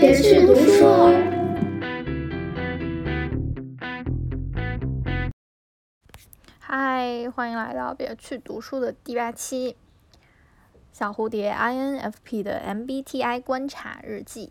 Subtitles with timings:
[0.00, 1.12] 别去读书。
[6.58, 9.76] 嗨，欢迎来到别去读书的第八期。
[10.90, 14.50] 小蝴蝶 INFP 的 MBTI 观察日记。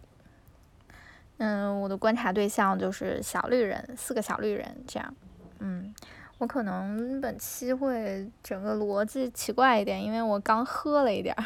[1.37, 5.15] 嗯，我的观察对象就是小绿人，四个小绿人这样。
[5.57, 5.91] 嗯，
[6.37, 11.43] 我可能本期会整个逻辑奇怪一点，因为我刚喝了一点儿，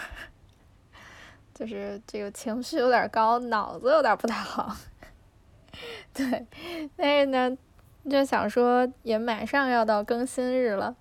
[1.54, 4.75] 就是这个情绪有点高，脑子有点不太好。
[6.14, 6.46] 对，
[6.96, 7.57] 但是呢，
[8.10, 10.96] 就想说也马上要到更新日了，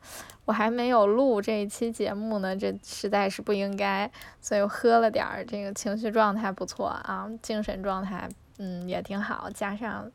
[0.44, 8.28] 我还没有录这一期节目呢，这实在是不应该，所以我喝了点儿，这个情绪状态不错啊，精神状态。
[8.58, 10.08] 嗯，也挺好，加上，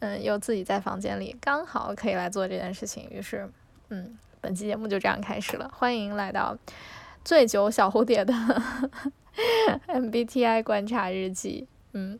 [0.00, 3.08] 嗯，又自己在房间里，刚好可以来做这件事情。
[3.10, 3.48] 于是，
[3.90, 5.70] 嗯，本期节目就这样开始了。
[5.72, 6.56] 欢迎来到
[7.24, 8.34] 醉酒小蝴蝶的
[9.88, 11.66] MBTI 观察日记。
[11.92, 12.18] 嗯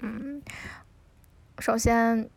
[0.00, 0.42] 嗯，
[1.58, 2.28] 首先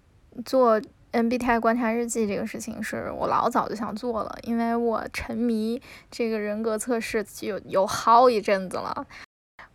[0.46, 9.08] 做 MBTI 观察日记这个事情是我老早就想做了，因为我沉迷这个人格测试有有好一阵子了。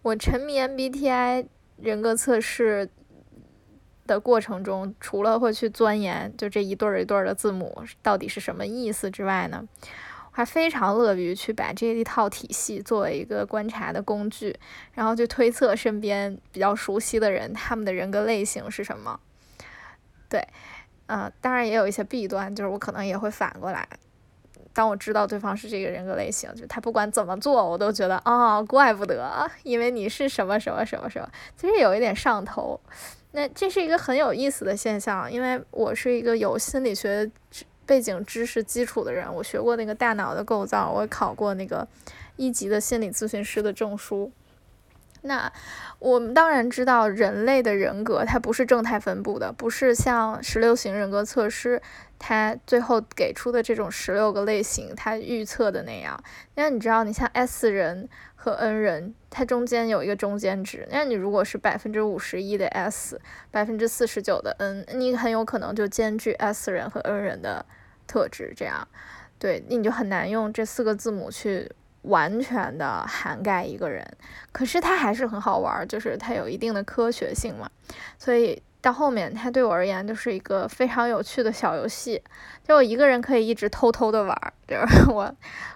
[0.02, 1.46] 我沉迷 MBTI。
[1.82, 2.90] 人格测试
[4.06, 9.66] 的过程中，除了会去钻研就这一对儿一对儿的字母到底是什么意思之外呢，
[10.40, 14.58] 他非常乐于去把这一套体系作为一个观察的工具，
[14.94, 19.20] 然后去推测身边比较熟悉的人他们的人格类型是什么。
[20.30, 20.42] 对，
[21.08, 23.86] 嗯，当然也有一些弊端，就是我可能也会反过来。
[24.72, 32.80] 当我知道对方是这个人格类型，就他不管怎么做，我都觉得啊，怪不得，因为你是什么什么什么什么，其实有一点上头。
[33.32, 37.30] 那这是一个很有意思的现象，因为我是一个有心理学
[37.90, 41.84] 背景知识基础的人，我学过那个大脑的构造，我考过那个
[42.36, 44.30] 一级的心理咨询师的证书。
[45.22, 45.52] 那
[45.98, 51.82] 我们当然知道，人类的人格它不是正态分布的，不是像十六型人格测试
[52.16, 56.22] 它最后给出的这种十六个类型，它预测的那样。
[56.54, 60.86] 那你知道，你像 S 人和 N 人，它中间有一个中间值。
[60.92, 63.20] 那你如果是百分之五十一的 S，
[63.50, 67.66] 百分之四十九的 N，你很有可能就兼具 S 人和 N 人的
[68.10, 68.52] 特质。
[68.56, 68.86] 这样，
[69.38, 71.70] 对，你就很难用这四个字母去。
[72.04, 74.02] 完全的涵盖一个人，
[74.52, 77.70] 可是它还是很好玩，就是它有一定的科学性嘛。
[78.16, 82.22] 所以到后面，它对我而言就是一个非常有趣的小游戏。
[82.66, 84.34] 就我一个人可以一直偷偷的玩，
[84.66, 85.30] 就是 我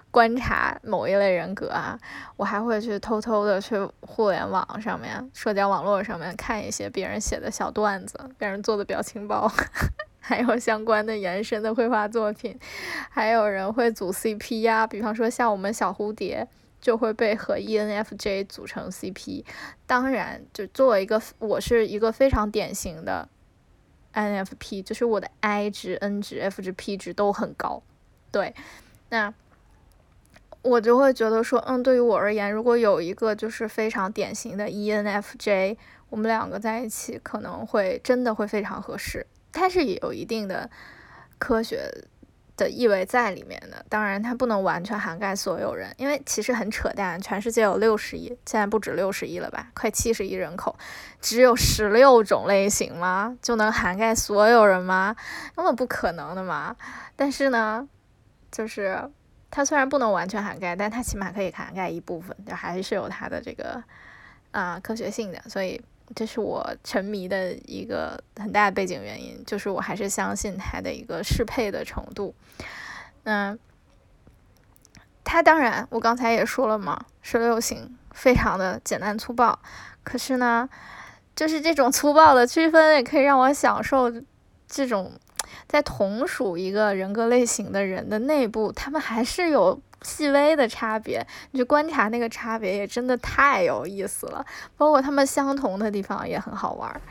[0.09, 1.95] 观察某一类人格啊，
[2.37, 9.47] 我还会去偷偷的去互联网上面、社交网络上面看一些别人写的小段子，别人做的表情包。
[10.27, 12.57] 还有相关的延伸的绘画作品，
[13.11, 16.47] 还有人会组 CP 呀，比方说像我们小蝴蝶
[16.81, 19.45] 就会被和 ENFJ 组成 CP。
[19.85, 23.29] 当然，就作为一个我是一个非常典型的
[24.15, 27.83] INFP，就是我的 I 值、N 值、F 值、P 值都很高。
[28.31, 28.55] 对，
[29.09, 29.31] 那
[30.63, 35.77] 我就会觉得说，嗯，对于我而言，如果有一个就是非常典型的 ENFJ，
[36.09, 39.27] 我们两个在一起可能会真的会非常合适。
[39.55, 40.69] 它是有一定的
[41.39, 41.89] 科学
[42.57, 50.77] 的意味在里面的，当然它不能完全涵盖所有人，因为其实很扯淡，全世界有六十亿，现在不止六十亿了吧，快七十亿人口，
[51.19, 53.37] 只有十六种类型吗？
[53.41, 55.15] 就能涵盖所有人吗？
[55.55, 56.75] 根本不可能的嘛。
[57.15, 57.87] 但是呢，
[58.51, 59.09] 就是
[59.49, 63.83] 它虽然不能完全涵盖，但它起码可以涵盖一部分，就还是有它的这个
[64.51, 65.81] 啊科学性的，所以。
[66.13, 72.35] 这是我沉迷的一个很大的背景原因，就是我还是相信它的一个适配的程度。
[73.23, 73.57] 嗯，
[75.23, 79.57] 它当然，我刚才也说了嘛，十六型非常的简单粗暴，
[80.03, 80.69] 可是呢，
[81.35, 84.13] 就是这种粗暴的区分也可以让我享受
[84.67, 85.11] 这种
[85.67, 89.81] 在同属一个人格类型的人的内部，他们还是有。
[90.05, 94.45] 细微的差别，你去观察那个差别也真的太有意思了。
[94.77, 97.01] 包括他们相同的地方也很好玩。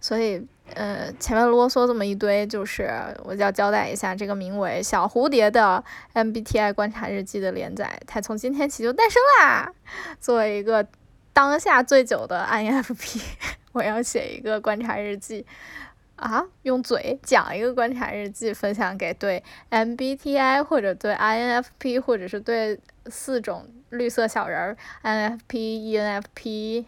[0.00, 2.90] 所以，呃，前面啰嗦这么一堆，就是
[3.24, 5.82] 我就要交代一下，这个名为《小蝴蝶的
[6.12, 9.72] MBTI 观察日记》的连载，它从今天起就诞生啦。
[10.20, 10.86] 作为一个
[11.32, 13.22] 当下最久的 INFP，
[13.72, 15.46] 我要写一个观察日记。
[16.16, 26.84] 啊，用嘴讲一个观察日记，分享给对 MBTI 或者对 INFP 或者是对四种绿色小人儿 nfp enfp、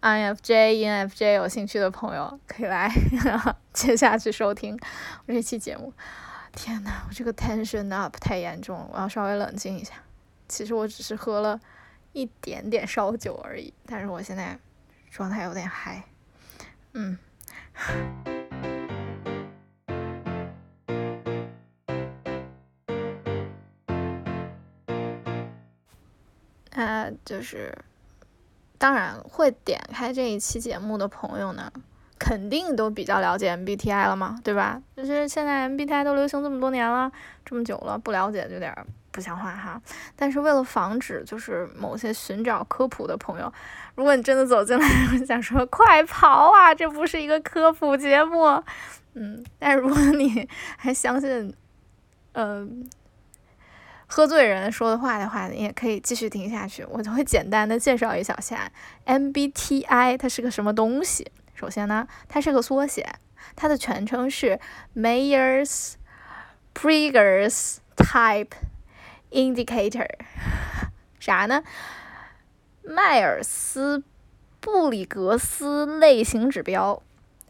[0.00, 2.90] INFJ、ENFJ 有兴趣的朋友，可以来
[3.74, 4.78] 接下去收听
[5.26, 5.92] 我这期节目。
[6.52, 9.94] 天呐，我这个 tension up 太严重了，我要稍微冷静一下。
[10.48, 11.60] 其实我只是喝了
[12.12, 14.58] 一点点烧酒而已，但是我现在
[15.10, 16.04] 状态有点嗨，
[16.94, 17.18] 嗯。
[26.70, 27.76] 他就是，
[28.78, 31.70] 当然会点开这一期节目的朋友呢，
[32.18, 34.80] 肯定都比较了解 MBTI 了嘛，对吧？
[34.96, 37.10] 就是现在 MBTI 都流行这么多年了，
[37.44, 38.72] 这么久了，不了解就有点
[39.10, 39.82] 不像话哈。
[40.14, 43.52] 但是为了防止就是某些寻找科普的朋友，
[43.96, 48.62] 如果你真的走进来 我想说快跑啊，这不是一个科普节目，
[49.14, 51.52] 嗯，但如果你还相信，
[52.32, 52.88] 嗯。
[54.12, 56.84] 喝醉人说的话的话，你也可以继续听下去。
[56.90, 58.70] 我就会简单的介绍一小下
[59.06, 61.30] MBTI 它是个什么东西。
[61.54, 63.06] 首先呢，它是个缩写，
[63.54, 64.58] 它的全称是
[64.96, 65.92] Mayer's
[66.74, 68.50] Briggs Type
[69.30, 70.08] Indicator，
[71.20, 71.62] 啥呢？
[72.82, 74.02] 迈尔斯
[74.58, 77.00] 布里格斯类型指标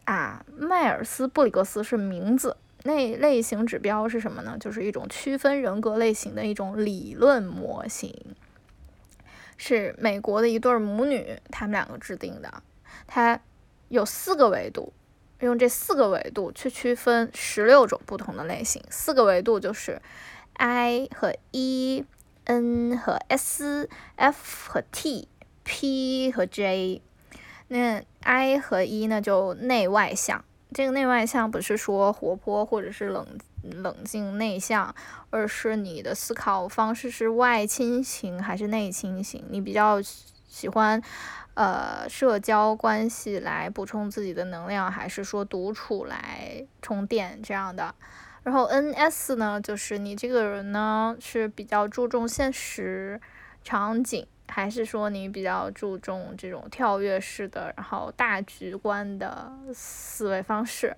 [0.03, 2.55] 啊，迈尔斯布里格斯是名字。
[2.83, 4.57] 那类型指标是什么呢？
[4.59, 8.13] 就是一种区分人格类型的一种理论模型，
[9.57, 12.63] 是美国的一对母女他们两个制定的。
[13.05, 13.39] 它
[13.89, 14.93] 有四个维度，
[15.41, 18.81] 用这四个维度去区分十六种不同的类型。
[18.89, 20.01] 四个维度就是
[20.53, 27.01] I 和 E，N 和 S，F 和 T，P 和 J。
[27.67, 30.43] 那 I 和 E 呢，就内外向。
[30.73, 33.27] 这个内外向不是说活泼或者是冷
[33.63, 34.93] 冷静内向，
[35.29, 39.45] 而是你的思考方式是外倾型还是内倾型？
[39.49, 40.01] 你比较
[40.47, 41.01] 喜欢
[41.53, 47.93] 呃社交关系来补充自己的能量，还是说独处来充电这样的？
[48.43, 53.19] 然后 NS 呢，就是你这个人呢是比较注重现实
[53.63, 54.25] 场景。
[54.51, 60.95] 还是说你比较注重这种跳跃式的，然后大局观的思维方式。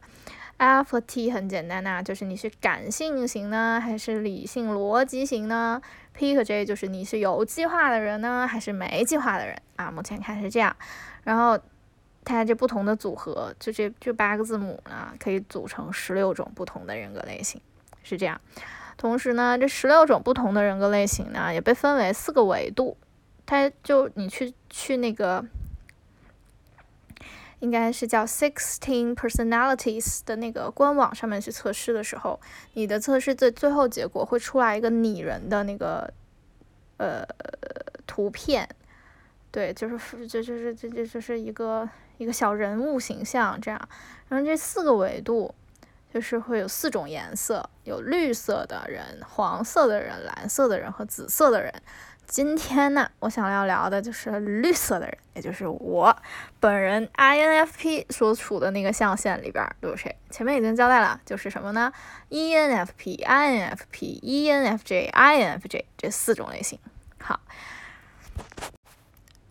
[0.58, 5.82] F 和 T 很简单呐，就是你是感性型呢，还是理性逻辑型呢
[6.14, 9.92] ？P 和 J 就是你是有计划的人呢，还是没计划的人啊？
[9.92, 10.76] 目前看是这样。
[11.24, 11.60] 然后
[12.24, 17.60] 它这不同的组合，就这这八个字母呢，可以组成十六种不同的人格类型，
[18.04, 18.40] 是这样。
[18.96, 22.96] 同时呢，这十六种不同的人格类型呢，也被分为四个维度。
[23.54, 25.46] 它就你去去那个，
[27.60, 32.42] 应该是叫 Sixteen Personalities 的那个官网上面去测试的时候，
[32.74, 36.12] 你的测试最最后结果会出来一个拟人的那个
[36.98, 37.24] 呃
[38.08, 38.68] 图片，
[39.52, 43.80] 对，就是就就是这这就是一个一个小人物形象这样。
[44.30, 45.54] 然后这四个维度
[46.12, 51.72] 就是会有四种颜色，有绿色的人、黄色的人、蓝色的人和紫色的人。
[52.26, 56.16] 今天呢，我想要聊的就是绿色的人，也就是我
[56.60, 60.16] 本人 INFP 所处的那个象限里边都有谁？
[60.32, 61.92] 前面已经交代了，就是什么呢
[62.30, 66.80] ？ENFP、INFP、ENFJ、INFJ 这四种类型。
[67.20, 67.40] 好，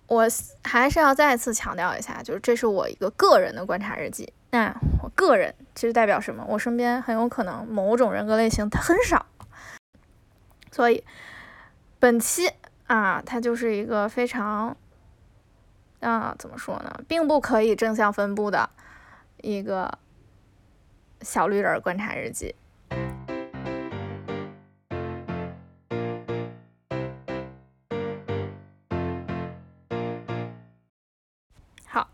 [0.09, 0.27] 我
[0.65, 4.33] 还是要再次强调一下，就是这是我一个个人的观察日记。
[4.51, 6.45] 那我个人其实代表什么？
[6.49, 9.25] 我身边很有可能某种人格类型它很少，
[10.71, 11.03] 所以
[12.03, 12.51] 本期。
[12.89, 14.77] 啊，它就是一个非常，
[16.01, 18.69] 啊，怎么说呢，并不可以正向分布的
[19.41, 19.99] 一个
[21.21, 22.55] 小绿人观察日记。
[31.87, 32.09] 好，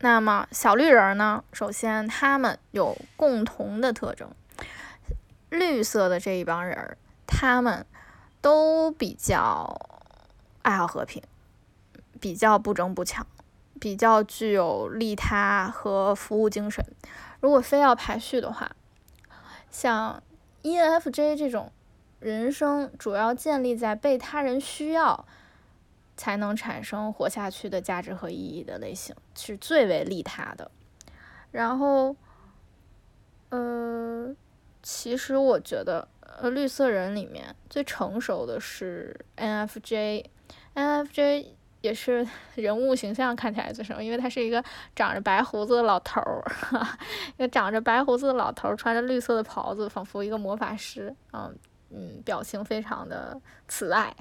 [0.00, 4.28] 那么小绿人呢，首先他们有共同的特征，
[5.50, 7.86] 绿色的这一帮人，他们
[8.44, 9.74] 都比较。
[10.60, 11.22] 爱好和平，
[12.20, 13.26] 比较不争不抢，
[13.80, 16.82] 比较具有利他和服务精神。
[17.40, 18.74] 如果非要排序的话，
[19.70, 20.22] 像
[20.62, 21.70] ENFJ 这种
[22.20, 25.26] 人生主要建立在被他人需要
[26.16, 30.70] 才能产生活下去的价值和意义的类型，是最为利他的。
[31.50, 32.16] 然后，
[33.50, 34.34] 呃，
[34.82, 36.08] 其实我觉得，
[36.40, 42.26] 呃，绿色人里面最成熟的是 N F J，N F J 也是
[42.56, 44.62] 人物形象看起来最成熟，因为他是一个
[44.96, 46.44] 长着白胡子的老头儿，
[47.36, 51.14] 一个长着白胡子的老头儿，穿着绿色的袍子，仿佛一个魔法师。
[51.32, 51.54] 嗯
[51.90, 54.14] 嗯，表情非常的慈爱。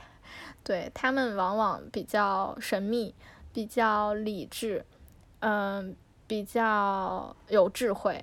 [0.63, 3.13] 对他们往往比较神秘，
[3.51, 4.85] 比较理智，
[5.39, 5.95] 嗯，
[6.27, 8.21] 比较有智慧。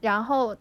[0.00, 0.56] 然后，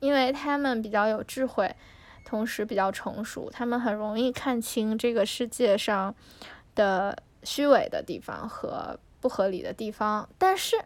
[0.00, 1.74] 因为他们比较有智慧。
[2.22, 6.14] 同时比较成熟，他们很容易看清这个世界上
[6.76, 10.28] 的虚伪的地方和不合理的地方。
[10.38, 10.76] 但是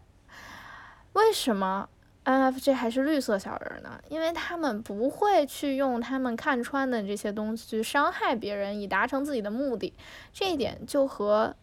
[1.13, 1.87] 为什么
[2.25, 4.01] INFJ 还是绿色小人呢？
[4.09, 9.93] 因为他们不会去用他们看穿的这些东西去伤害别人，以达成自己的目的。
[10.33, 11.55] 这一点就和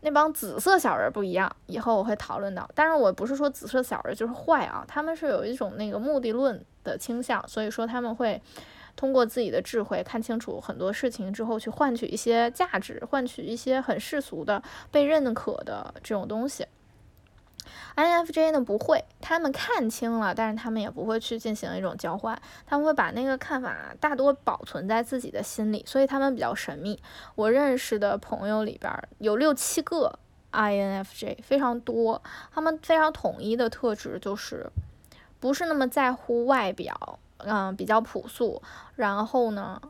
[0.00, 1.50] 那帮紫色小人不一样。
[1.66, 2.68] 以后我会讨论到。
[2.74, 8.40] 当然，我不是说紫色小人就是坏啊，他们是有一种那个目的论的倾向，所以说他们会。
[8.96, 16.66] 通过自己的智慧看清楚很多事情之后，去换取一些价值，换取一些很世俗的被认可的这种东西。
[17.96, 27.00] INFJ 呢不会，他们看清了，但是他们也不会去进行一种交换，他们会把那个看法大多保存在自己的心里，所以他们比较神秘。
[27.34, 30.18] 我认识的朋友里边有六七个
[30.52, 32.22] INFJ，非常多，
[32.52, 34.70] 他们非常统一的特质就是
[35.38, 37.18] 不是那么在乎外表。
[37.42, 38.60] 嗯，比较朴素，
[38.96, 39.80] 然后呢，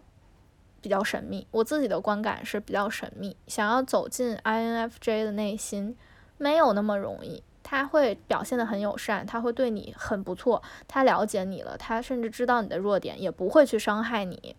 [0.80, 1.44] 比较神秘。
[1.50, 3.36] 我自己的观感是比较神秘。
[3.48, 5.96] 想要走进 INFJ 的内心，
[6.38, 7.42] 没有那么容易。
[7.70, 14.56] 他会表现得很友善，他会对你很不错，他了解你了，他甚至知道你的弱点，也不会去伤害你，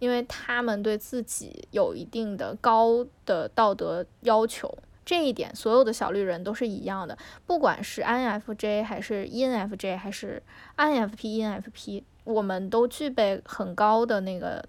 [0.00, 4.76] 因为他们对自己有一定的高的道德要求。
[5.04, 10.42] 这一点，所有的小绿人都是一样的，不管是 INFJ 还是 ENFJ 还是
[10.76, 12.02] INFP、ENFP。
[12.24, 14.64] 我们都具备很高的那个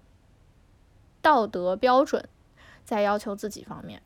[1.20, 2.24] 道德标准，
[2.84, 4.00] 在要求自己方面，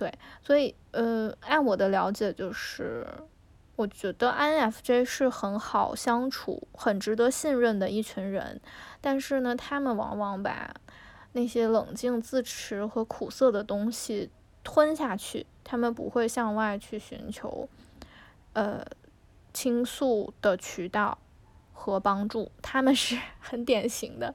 [0.00, 0.10] 对，
[0.42, 3.06] 所以呃，按我的了解，就是
[3.76, 8.58] 我觉得 INFJ 是很好相处、很值得信任的一群人，
[9.02, 10.74] 但是呢，他们往往把
[11.32, 14.30] 那些冷静自持和苦涩的东西
[14.64, 17.68] 吞下去，他们不会向外去寻求
[18.54, 18.82] 呃
[19.52, 21.18] 倾诉的渠道。
[21.72, 24.34] 和帮助，他们是 很典型的。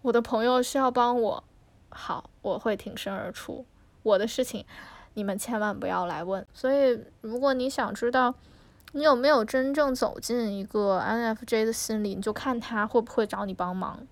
[0.00, 1.44] 我的朋友需要帮我，
[1.90, 3.66] 好，我会挺身而出。
[4.04, 4.64] 我的事情，
[5.14, 6.46] 你们千万不要来问。
[6.54, 8.32] 所以，如果你想知道
[8.92, 14.06] 你有没有真正走进一个 NFJ 的心里，你就看他会不会找你帮忙。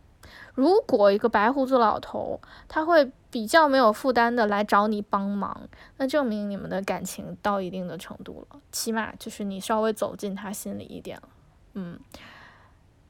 [0.55, 11.29] 如果一个白胡子老头他会比较没有负担的来找你帮忙，那证明你们的感情到一定的程度了，起码就是你稍微走进他心里一点了。
[11.75, 11.99] 嗯，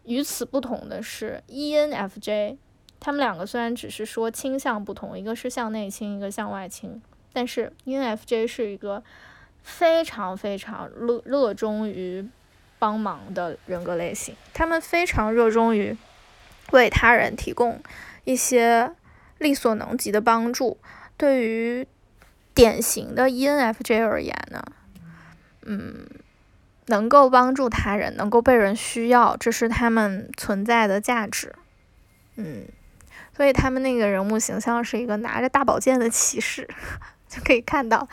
[0.04, 2.56] 与此不同的是，ENFJ，
[3.04, 9.02] 他们两个虽然只是说倾向不同，一个是向内倾，一个向外倾，但是 ENFJ 是一个
[9.64, 12.24] 非常非常热热衷于
[12.78, 15.96] 帮忙的人格类型，他们非常热衷于
[16.70, 17.82] 为他人提供
[18.22, 18.92] 一些
[19.38, 20.78] 力所能及的帮助。
[21.16, 21.84] 对于
[22.54, 24.62] 典型的 ENFJ 而言呢，
[25.62, 26.06] 嗯。
[26.86, 31.54] 能够帮助他人，能够被人需要，这是他们存在的价值。
[32.34, 32.64] 嗯，
[33.36, 36.68] 所以他们那个人物形象是一个拿着大宝剑的骑士，
[37.28, 38.08] 就可以看到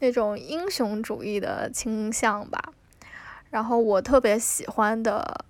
[0.00, 2.72] 那种英雄主义的倾向吧。
[3.50, 5.44] 然后我特别喜欢的，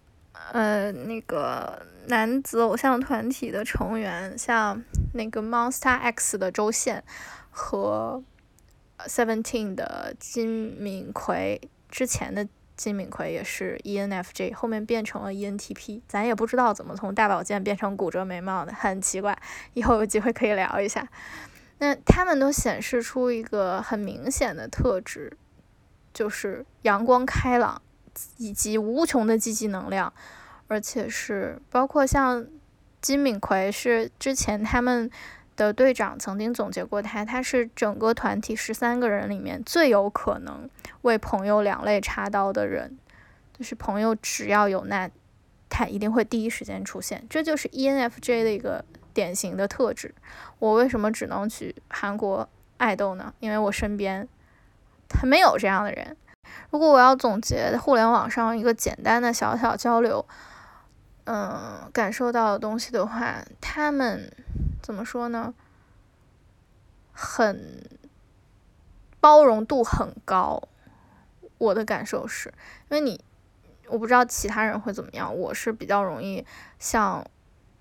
[0.52, 4.82] 呃，那个男子偶像团体的成员，像
[5.14, 7.02] 那个 Monster X 的周宪
[7.50, 8.22] 和
[9.06, 11.60] Seventeen 的金敏奎。
[11.88, 12.46] 之前的
[12.76, 19.36] 金敏奎也是 ENFJ，后面变成了 ENTP，咱也不知道怎么从大宝剑变成骨折眉毛的，很奇怪。
[19.74, 21.08] 以后有机会可以聊一下。
[21.78, 25.36] 那他们都显示出一个很明显的特质，
[26.12, 27.80] 就是阳光开朗
[28.36, 30.12] 以及无穷的积极能量，
[30.68, 32.46] 而且是包括像
[33.00, 35.10] 金敏奎是之前他们。
[35.56, 40.68] 的队长曾经总结过他，他是整个团体十三个人里面最有可能
[41.00, 42.98] 为朋友两肋插刀的人，
[43.58, 45.10] 就是朋友只要有难，
[45.70, 48.84] 他一定会第一时间出现，这就是 ENFJ 的一个
[49.14, 50.14] 典型的特质。
[50.58, 52.46] 我为什么只能举韩国
[52.76, 53.32] 爱豆呢？
[53.40, 54.28] 因为我身边
[55.08, 56.14] 他没有这样的人。
[56.70, 60.26] 如果我要总结互联网上一个简单的小小交流，
[61.24, 64.30] 嗯，感受到的东西的话，他们。
[64.86, 65.52] 怎么说呢？
[67.10, 67.82] 很
[69.18, 70.62] 包容度很高，
[71.58, 72.54] 我的感受是，
[72.88, 73.20] 因为你，
[73.88, 76.46] 我不知道其他人会怎么样，我是比较容易
[76.78, 77.26] 向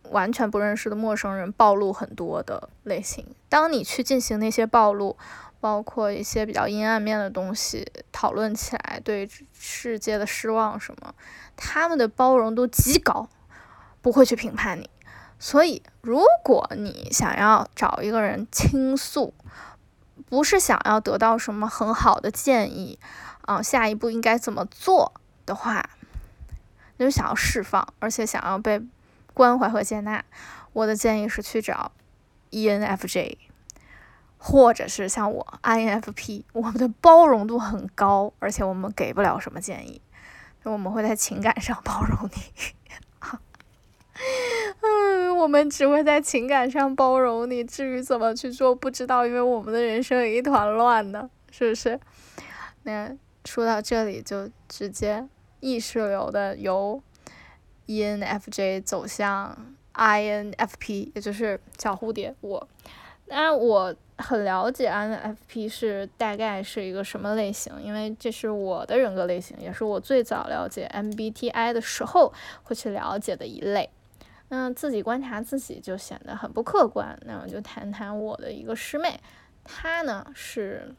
[0.09, 3.35] 完全不认识的陌生人暴露很多的类型。
[3.49, 5.15] 当你去进行那些暴露，
[5.59, 11.13] 包括一些比较阴暗面的东西，讨论起来对世界的失望什么，
[11.55, 13.29] 他们的包容度极高，
[14.01, 14.89] 不会去评判你。
[15.37, 19.33] 所以，如果你想要找一个人倾诉，
[20.29, 22.97] 不是想要得到什么很好的建议，
[23.41, 25.13] 啊，下一步应该怎么做
[25.45, 25.87] 的话，
[26.97, 28.81] 你就想要释放，而且想要被
[29.33, 30.23] 关怀和接纳，
[30.73, 31.91] 我的建议是去找
[32.51, 33.37] ENFJ，
[34.37, 40.01] 或者是像我 INFP，我们的包容度很高，而且我们给不了什么建议，
[40.63, 42.84] 我们会在情感上 包容你。
[44.81, 51.99] 嗯，我们只会在情感上包容你，至于怎么去做不知道，因为我们的人生一团乱呢，是不是？
[52.83, 53.11] 那
[53.43, 55.27] 说到这里，就直接
[55.59, 57.01] 意识流的由
[57.87, 62.67] ENFJ 走向 INFP，也就是小蝴蝶我。
[63.27, 72.31] 那我很了解 INFP 是大概是一个什么类型，因为这是我的人格类型，也是我最早了解 MBTI 的时候
[72.63, 73.89] 会去了解的一类。
[74.49, 77.17] 那自己观察自己就显得很不客观。
[77.25, 79.19] 那我就谈谈我的一个师妹，
[79.63, 80.93] 她呢是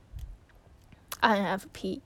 [1.20, 2.00] INFP，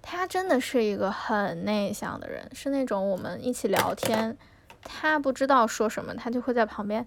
[0.00, 4.36] 她真的是一个很内向的人，是那种我们一起聊天，
[4.82, 7.06] 她不知道说什么，她就会在旁边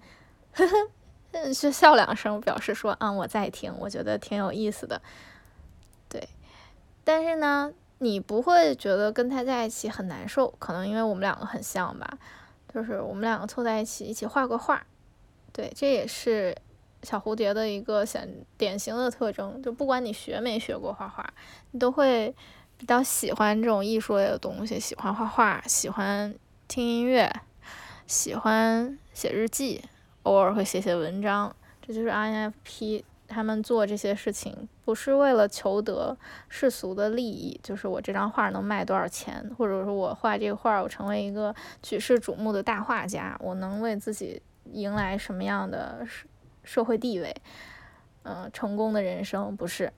[0.52, 0.74] 呵呵。
[1.52, 5.02] 就笑两声，表示说，嗯，我在听，我觉得挺有意思的，
[6.08, 6.26] 对。
[7.04, 12.16] 但是呢，你不会觉得跟他在一起很难受，可能因为我们两个很像吧，
[12.76, 14.84] 就是我们两个凑在一起一起画个画，
[15.50, 16.54] 对，这也是
[17.02, 18.28] 小蝴蝶的一个显
[18.58, 21.26] 典型的特征，就不管你学没学过画画，
[21.70, 22.34] 你都会
[22.76, 26.34] 比较喜欢这种艺术类的东西，喜欢画画，喜欢
[26.68, 27.34] 听音乐，
[28.06, 29.82] 喜欢写日记。
[30.24, 36.16] 偶尔会写写文章，这就是 INFP 他们做这些事情，不是为了求得
[36.48, 44.40] 世俗的利益，就是我这张画能卖多少钱，或者说我画这个画，我成为一个举世瞩目的大画家，我能为自己
[44.72, 46.26] 迎来什么样的社
[46.62, 47.34] 社会地位，
[48.22, 49.92] 嗯，成功的人生不是。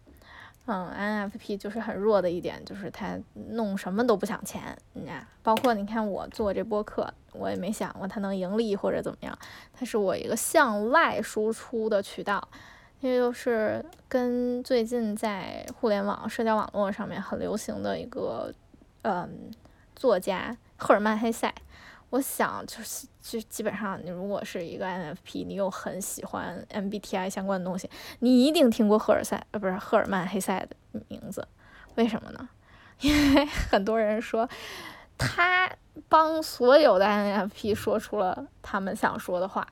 [0.70, 3.18] 嗯，NFP 就是很弱的一点，就是他
[3.52, 9.38] 弄什么都不想钱，你看，包括你看我做这播客，我也没想过它能盈利或者怎么样，
[9.73, 12.47] 它是我一个向外输出的渠道，
[13.00, 18.52] 这就是跟最近在互联网社交网络上面很流行的一个，
[19.02, 19.50] 嗯，
[19.95, 21.52] 作家赫尔曼·黑塞。
[22.11, 27.89] 我想就是就基本上，你如果是一个 NFP，你又很喜欢 MBTI 相关的东西，
[28.21, 31.47] 你一定听过赫尔塞呃不是赫尔曼黑塞的名字，
[31.97, 32.49] 为什么呢？
[33.00, 34.49] 因为很多人说
[35.19, 35.71] 他
[36.08, 39.69] 帮所有的 NFP 说出了他们想说的话，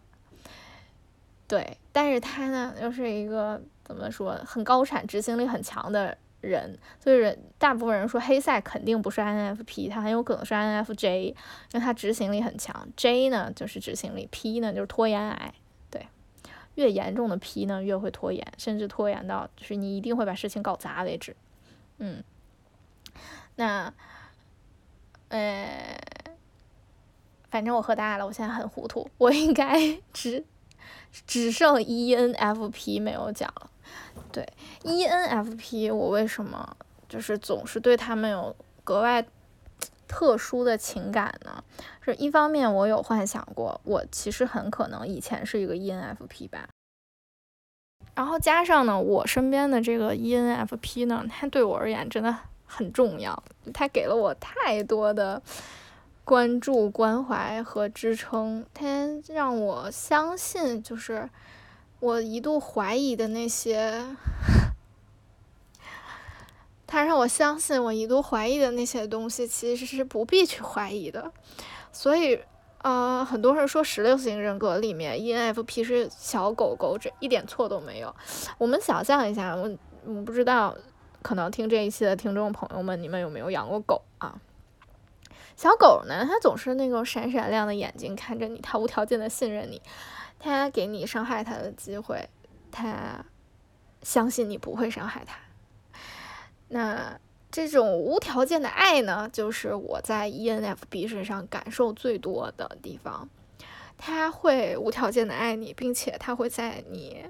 [1.49, 6.19] 对，但是他呢又是一个怎么说很高产、执行力很强的。
[6.43, 11.35] 人，所以人大部分人说黑塞肯定不是 INFP，他很有可能是 INFJ，因
[11.73, 12.87] 为他执行力很强。
[12.95, 15.55] J 呢就是执行力，P 呢就是拖延癌。
[15.91, 16.07] 对，
[16.75, 21.35] 越严重的 P 呢越会拖延，甚至拖延到就是你一定会把事情搞砸为止。
[21.99, 22.23] 嗯，
[23.57, 23.93] 那，
[25.31, 25.99] 呃，
[27.51, 30.45] 反正我喝大了，我现在很糊涂，我应该 只
[31.27, 33.71] 只剩 ENFP 没有讲了。
[34.33, 34.47] 对
[34.83, 36.77] ，ENFP，我为什么
[37.09, 39.25] 就是总是对他们有格外
[40.09, 41.63] 特殊的情感呢？
[42.01, 46.69] 是一方面，我有幻想过，我其实很可能以前是一个 ENFP 吧。
[48.15, 53.43] 然后加上呢，我身边的这个 ENFP 呢，他对我而言真的很重要，
[53.75, 55.43] 他给了我太多的
[56.27, 58.85] 关注、关怀和支撑，他
[59.29, 61.31] 让我相信，就是。
[61.99, 64.05] 我一度怀疑的那些，
[66.87, 71.33] 他让我相信我一度怀疑的那些东西，其实是不必去怀疑的。
[71.91, 72.39] 所以，
[72.83, 78.15] 呃，很多人说十六型人格里面 ENFP 是小狗狗，这一点错都没有。
[78.59, 80.77] 我们想象一下，我我不知道，
[81.23, 84.39] 可能听这一期的听众朋友们，你们有没有养过狗啊？
[85.57, 89.81] 小狗呢，它总是那种闪闪亮的眼睛看着你，它无条件的信任你。
[90.39, 92.29] 它给你伤害它的机会，
[92.71, 93.25] 它
[94.03, 95.39] 相信你不会伤害它。
[96.69, 97.19] 那
[97.51, 103.29] 这种无条件的爱呢，就是我在 ENFP 身上感受最多的地方。
[103.97, 107.25] 他会无条件的爱你，并且他会在你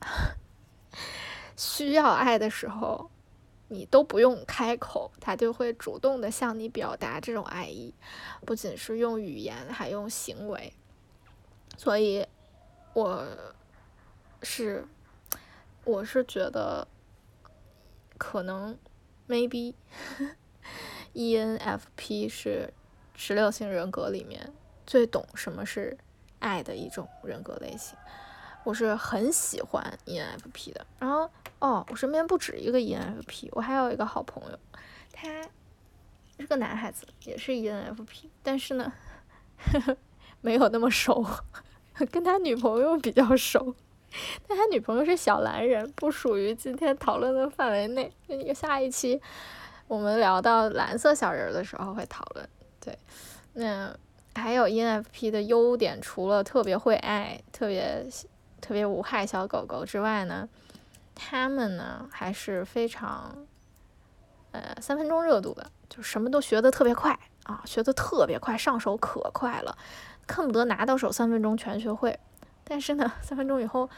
[1.56, 3.10] 需要爱的时候，
[3.68, 7.94] 你都不用开口，他就会主动的向你表达这种爱意，
[8.44, 10.72] 不仅是用语言，还用行为。
[11.76, 12.26] 所以，
[12.94, 13.26] 我
[14.42, 14.86] 是
[15.84, 16.88] 我是觉得，
[18.16, 18.76] 可能
[19.28, 19.74] maybe
[21.14, 22.72] ENFP 是
[23.14, 24.52] 十六型人格里面
[24.86, 25.96] 最懂什么是
[26.38, 27.96] 爱的一种人格类型。
[28.64, 30.86] 我是很喜欢 ENFP 的。
[30.98, 34.58] 然后，哦，我身边不止一个 ENFP，我还有一个好朋友，
[35.12, 35.28] 他
[36.38, 38.92] 是个男孩子，也是 ENFP，但是呢，
[39.72, 39.96] 呵 呵
[40.40, 41.24] 没有那么熟。
[42.12, 43.74] 跟他女朋友比较熟，
[44.46, 48.12] 但他女朋友是小蓝人，不属于今天讨论的范围内。
[48.28, 49.20] 那下一期
[49.88, 52.48] 我们聊到蓝色小人的时候会讨论。
[52.80, 52.96] 对，
[53.54, 53.92] 那
[54.36, 58.06] 还有 ENFP 的优点，除了特别会爱、特别
[58.60, 60.48] 特别无害小狗狗之外呢，
[61.20, 63.44] 他们呢还是非常
[64.52, 69.76] 呃三分钟热度的，就什么都学的特别快啊，学得特别快，上手可快了，
[70.28, 72.18] 恨不得拿到手三分钟全学会。
[72.62, 73.90] 但是呢，三分钟以后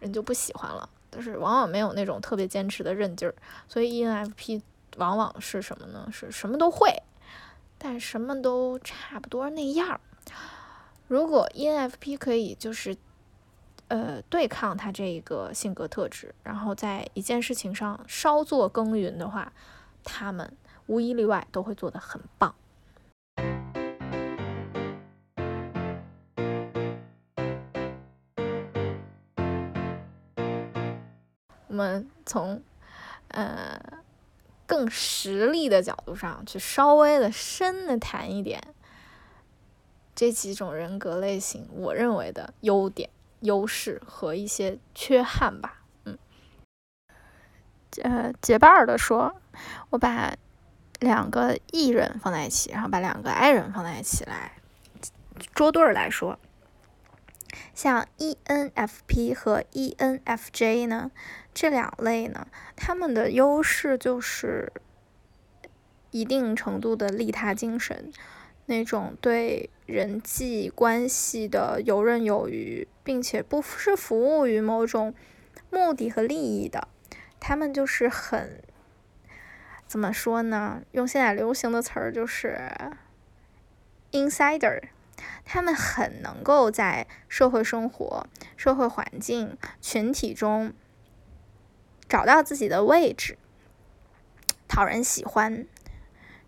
[0.00, 3.34] 人就不喜欢了，就是往往没有那种特别坚持的韧劲儿。
[3.66, 4.60] 所以 ENFP
[4.98, 6.08] 往往是什么呢？
[6.12, 7.02] 是什么都会，
[7.78, 9.98] 但什么都差不多那样。
[11.08, 12.96] 如果 ENFP 可以就是
[13.88, 19.52] 呃对抗他这一个性格特质，然后在一件事情上稍作耕耘的话，
[20.02, 22.54] 他们无一例外都会做得很棒。
[31.68, 32.62] 我们从
[33.28, 33.78] 呃
[34.66, 38.58] 更实力的角度上去稍微的深的谈一点
[40.14, 43.10] 这几种人格类型，我认为的优点、
[43.46, 45.82] 优势和一些缺憾吧。
[46.04, 46.18] 嗯，
[48.02, 49.40] 呃，结伴儿的说，
[49.88, 50.36] 我把
[51.00, 54.52] 两个 E 人放在一起，然后把两个 I 人放在一起来
[55.54, 56.38] 捉对儿来说。
[57.72, 61.10] 像 ENFP 和 ENFJ 呢，
[61.54, 64.72] 这两类呢，他们的优势就是
[66.10, 68.12] 一定程度的利他精神，
[68.66, 75.14] 那种对人际关系的游刃有余，并且不是服务于某种
[75.70, 76.88] 目的和利益的。
[77.38, 78.60] 他们就是很
[79.86, 80.82] 怎么说呢？
[80.90, 82.60] 用现在流行的词儿就是
[84.10, 84.82] insider。
[85.44, 90.74] 他们很能够在社会生活、社会环境、群体中
[92.08, 93.38] 找到自己的位置，
[94.68, 95.66] 讨人喜欢。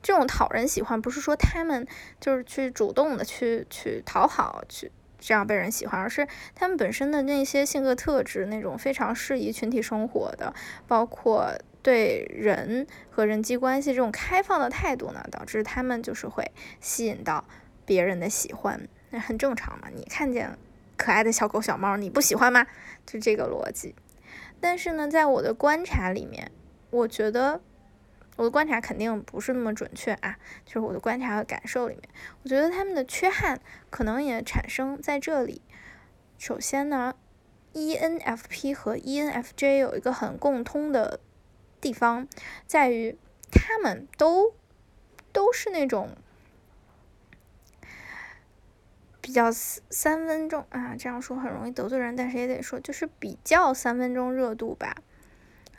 [0.02, 1.86] 这种讨人喜欢，不是说他们
[2.20, 10.54] 就是去主动的去去讨好，去这样被人喜欢，而是他们本身的那些性格特质，那种非常适宜群体生活的，
[10.86, 17.44] 包括对人和人际关系这种开放的态度呢，导致他们就是会吸引到。
[17.88, 19.88] 别人的喜欢，那很正常嘛。
[19.90, 20.58] 你看见
[20.98, 22.66] 可爱的小狗、小猫，你不喜欢吗？
[23.06, 23.94] 就这个逻辑。
[24.60, 26.50] 但是呢，在我的观察里面，
[26.90, 27.62] 我觉得
[28.38, 30.38] 我的观察肯定不是那么准确啊。
[30.64, 32.08] 就是我的观察和感受里面，
[32.42, 35.60] 我觉得他们的缺憾可能也产生在这里。
[36.38, 37.14] 首先呢
[37.74, 41.20] ，ENFP 和 ENFJ 有一个很共通的
[41.80, 42.26] 地方，
[42.66, 43.18] 在于
[43.50, 44.54] 他们都
[45.32, 46.16] 都是那种。
[49.20, 54.96] 比较三分钟啊，这样说很容易得罪人，但是也得说，就是比较三分钟热度吧。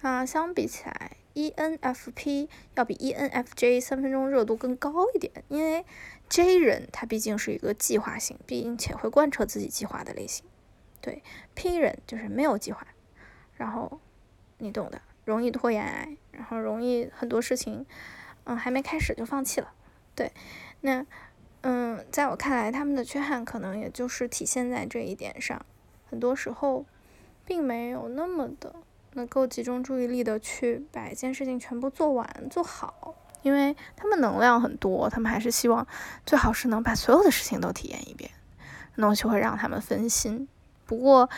[0.02, 5.86] 啊，相比起来，ENFP 要比 ENFJ 三分钟热度更高一点，因为
[6.28, 10.46] J 人他毕竟是一个计划型，并且会贯彻自己计划的类型。
[11.02, 11.24] 对
[11.56, 12.86] ，P 人就是没有计划，
[13.56, 14.00] 然后
[14.58, 17.86] 你懂的，容易拖延，然后容易很多事情，
[18.44, 19.74] 嗯，还没开始就放弃了。
[20.16, 20.32] 对，
[20.82, 21.06] 那。
[21.62, 25.66] 嗯，在我看来，他们的缺憾可能也就是体现在这一点上，
[26.10, 26.86] 很多时候，
[27.44, 28.74] 并没有那么的
[29.14, 35.86] 能够集中注意力的去把一件事情全部做完做好，因为他们能量很多，他们还是希望
[36.26, 38.30] 最好是能把所有的事情都体验一遍，
[38.96, 40.48] 那就会让他们分心。
[40.86, 41.30] 不过，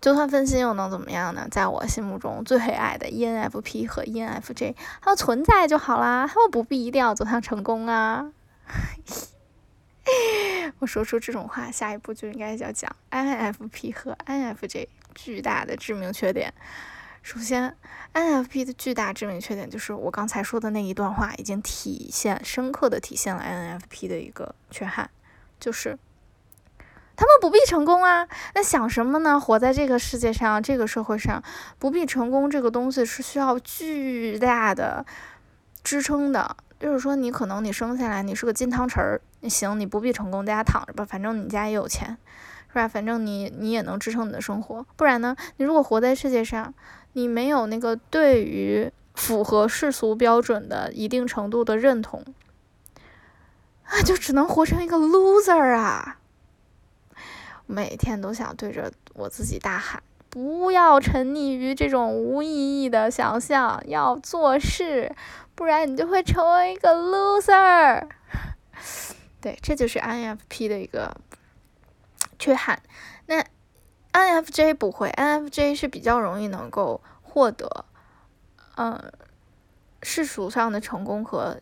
[0.00, 1.46] 就算分心又能怎么样呢？
[1.50, 8.32] 在我心目中最爱的 ENFP 和 ENFJ，他们存在就好啦，他们不必一定要走向成功啊。
[10.80, 16.52] 我说出这种话，下一步就应该要讲 INFP 和 INFJ 巨大的致命缺点。
[17.22, 17.76] 首先
[18.14, 25.08] ，NFP 的巨大致命缺点就是我刚才说的那一段话，已经体现深刻的体现了 NFP 的一个缺憾，
[25.60, 25.96] 就是
[27.14, 28.26] 他们不必成功啊。
[28.54, 29.38] 那想什么呢？
[29.38, 31.40] 活在这个世界上，这个社会上，
[31.78, 35.06] 不必成功这个东西是需要巨大的
[35.84, 36.56] 支撑的。
[36.80, 42.18] 就是说，你可能你生下来你是个金汤匙儿，行，你不必成功，在家躺着吧，反正你家也有钱，
[42.72, 42.88] 是吧？
[42.88, 44.86] 反正你你也能支撑你的生活。
[44.96, 46.72] 不然呢，你如果活在世界上，
[47.12, 52.24] 你没有那个对于符合世俗标准的一定程度的认同，
[53.84, 56.18] 啊，就只能活成一个 loser 啊！
[57.66, 60.02] 每天都想对着我自己大喊。
[60.30, 65.14] 不要沉溺于这种无意义的想象，要做事，
[65.54, 68.08] 不然你就会成为一个 loser。
[69.42, 71.14] 对，这就是 INFP 的一个
[72.42, 72.82] 缺憾。
[73.26, 73.44] 那
[74.12, 77.84] ，NFJ 不会，NFJ 是比较容易能够获得，
[78.76, 79.12] 嗯，
[80.02, 81.60] 世俗上的成功和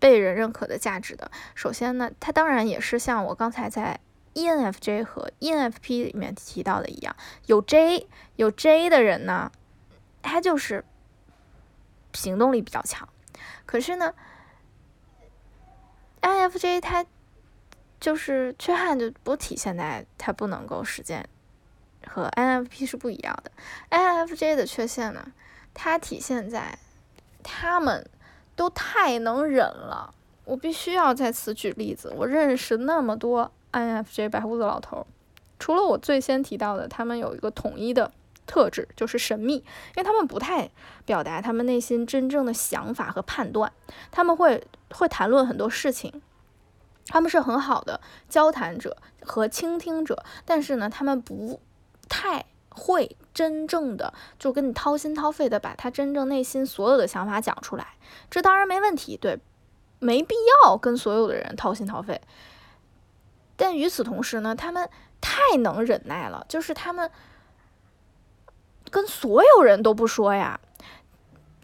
[0.00, 1.30] 被人认可的价值的。
[1.54, 4.00] 首先呢，他当然也是像我刚才在
[4.34, 7.14] ENFJ 和 ENFP 里面提到的一样，
[7.46, 9.52] 有 J 有 J 的人呢，
[10.20, 10.84] 他就是
[12.12, 13.08] 行动力比较强。
[13.64, 14.12] 可是呢
[16.22, 17.06] ，INFJ 他
[18.00, 21.28] 就是缺憾就不体现在他不能够实践，
[22.06, 23.50] 和 INFP 是不一样的。
[23.90, 25.32] INFJ 的缺陷呢，
[25.74, 26.78] 它体现在
[27.42, 28.08] 他们
[28.56, 30.14] 都太能忍了。
[30.44, 35.06] 我必须要在此举例子，我认识那么多 INFJ 白胡子老头，
[35.58, 38.12] 除了我最先提到的，他们有一个统一的。
[38.50, 39.64] 特质就是神秘，因
[39.98, 40.70] 为他们不太
[41.04, 43.70] 表达他们内心真正的想法和判断，
[44.10, 46.22] 他们会会谈论很多事情，
[47.08, 51.60] 他们是很好的交谈者和倾听者，但是呢，他们不
[52.08, 57.94] 太会真正的就跟你掏心掏肺的把他真正内心所有的想法讲出来，
[58.30, 59.40] 这当然没问题，对，
[59.98, 62.20] 没必要跟所有的人掏心掏肺，
[63.56, 64.88] 但与此同时呢，他们
[65.20, 67.10] 太能忍耐了，就是他们。
[68.90, 70.58] 跟所有人都不说呀。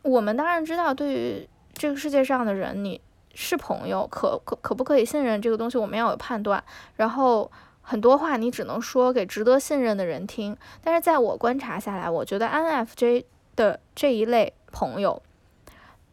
[0.02, 3.00] 我们当然知道，对于这个世界上的人，你
[3.34, 6.62] 是朋友，可可可不可以信任这个东西，我们要有判断。
[6.96, 7.50] 然后
[7.82, 10.56] 很多话你只能说给值得信任的人听。
[10.82, 13.24] 但是在我观察下来，我觉得 INFJ
[13.56, 15.22] 的这一类朋友，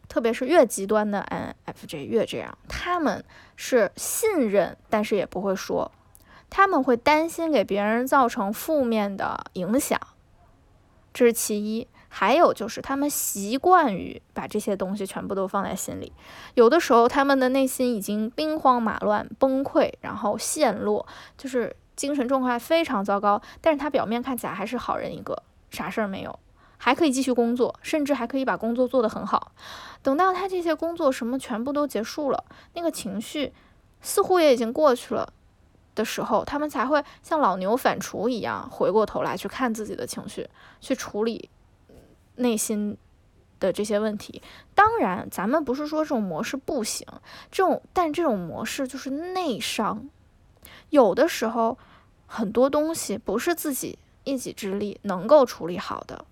[0.08, 3.24] 特别是越极端的 N F J 越这样，他们
[3.56, 5.90] 是信任，但是也不会说，
[6.50, 9.98] 他们会担心给别人造成负面的影响。
[11.14, 16.12] 这是其一，还有就是他们习惯于把这些东西全部都放在心里，
[16.52, 21.06] 有的时候他们的内心已经兵荒马乱、崩溃，然后陷落，
[21.38, 23.40] 就是精神状态非常糟糕。
[23.62, 26.38] 但是他表面看起来还是好人一个，啥事儿没有，
[26.76, 29.52] 还可以继续工作，甚至还可以把工作做得很好。
[30.02, 32.44] 等到他这些工作什么全部都结束了，
[32.74, 33.54] 那个情绪
[34.02, 35.32] 似乎也已经过去了。
[35.94, 40.48] 的时候，他们才会像老牛反刍一样回过头来去看自己的情绪，
[40.80, 41.48] 去处理
[42.36, 42.96] 内心
[43.60, 44.42] 的这些问题。
[44.74, 47.06] 当然，咱们不是说这种模式不行，
[47.50, 50.08] 这种但这种模式就是内伤。
[50.90, 51.78] 有的时候，
[52.26, 56.24] 很多东西不是自己一己之力能够处理好的。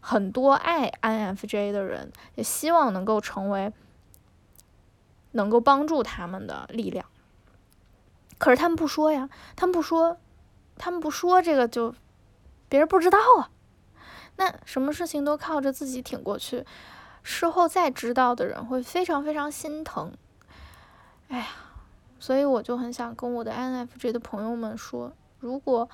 [0.00, 3.72] 很多爱 INFJ 的人也希望能够成为
[5.32, 7.04] 能够帮助他们的力量。
[8.38, 10.16] 可是他们不说呀，他们不说，
[10.78, 11.94] 他们不说这个就
[12.68, 13.50] 别人不知道啊。
[14.36, 16.64] 那什么事情都靠着自己挺过去，
[17.22, 20.12] 事后再知道的人会非常非常心疼。
[21.28, 21.46] 哎呀，
[22.18, 25.88] 所以我就很想跟我的 INFJ 的朋友们说，如果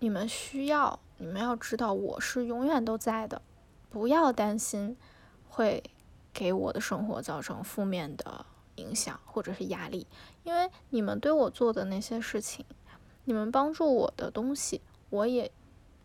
[0.00, 3.40] 你们需要，你们要知道我是永远都在的，
[3.88, 4.96] 不要担心
[5.48, 5.82] 会
[6.32, 8.46] 给我的生活造成负面的。
[8.76, 10.06] 影响或者是压力，
[10.42, 12.64] 因为你们对我做的那些事情，
[13.24, 15.50] 你们帮助我的东西，我也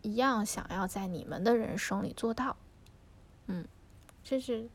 [0.06, 2.56] 一样想要在你们的人生里做到。
[3.48, 3.66] 嗯，
[4.22, 4.68] 这是，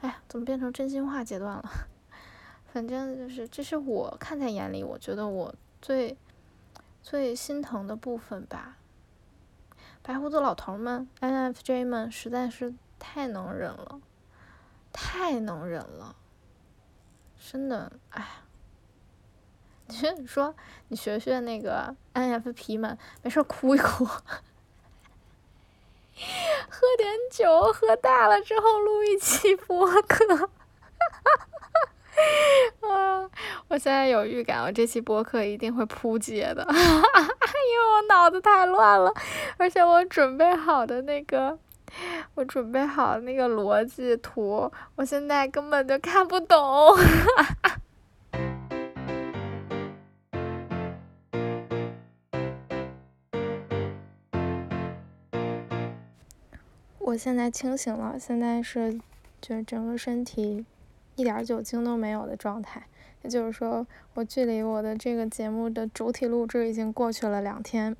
[0.00, 1.70] 哎呀，怎么变成真心话阶段了？
[2.72, 6.16] 反正就是，这是我看在眼里，我觉得我最
[7.02, 8.76] 最心疼的部分吧。
[10.02, 14.00] 白胡子老头们，N F J 们，实在是太能忍了，
[14.92, 16.16] 太能忍了。
[17.38, 18.26] 真的，哎，
[20.18, 20.54] 你说
[20.88, 24.04] 你学学那个 N F P 们，没事哭一哭，
[26.68, 30.48] 喝点酒，喝大了之后录一期播客，
[32.88, 33.28] 啊！
[33.68, 39.12] 我现在有预感，我这期播客一定会扑街的， 因为我脑子太乱了，
[39.58, 41.58] 而且我准备好的那个。
[42.34, 46.58] 我准备好的那个逻辑图，我现在根本就看不懂。
[57.06, 58.98] 我现在清醒了，现在是
[59.38, 60.64] 就是整个身体
[61.16, 62.82] 一点酒精都没有的状态，
[63.20, 67.94] 也就是说，我距离我的这个节目的主体录制已经过去了两天。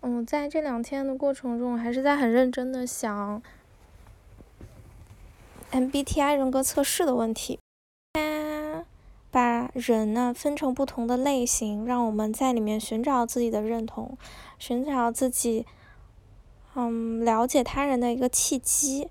[0.00, 3.40] 嗯，在这两天的过程中，还是在很认真的想
[5.70, 7.60] MBTI 人格测试的问题。
[8.14, 8.84] 它
[9.30, 14.18] 把人呢分成不同的类型，让我们在里面寻找自己的认同，
[14.58, 15.64] 寻找自己，
[16.80, 19.08] 嗯，了解他人的一个契机。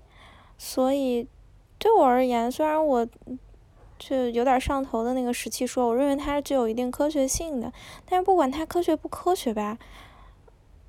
[0.56, 1.28] 所以
[1.78, 3.06] 对我而言，虽然我
[3.98, 7.70] 就有点上头的那个时期说，我认为它是具有一定科学性的，
[8.06, 9.78] 但是不管它科学不科学吧。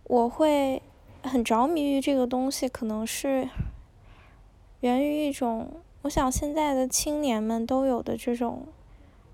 [0.05, 0.81] 我会
[1.21, 3.49] 很着迷于这个东西，可能是
[4.79, 5.69] 源于一种，
[6.03, 8.67] 我想现在的青年们都有的这种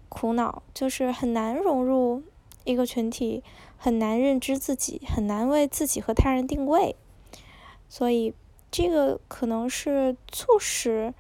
[0.10, 2.24] 苦恼，就是很难融入
[2.64, 3.44] 一个群体，
[3.78, 6.96] 很难认知自己，很难为自己和他人定位，
[7.98, 8.34] 所以
[8.70, 11.14] 这个可能是促使。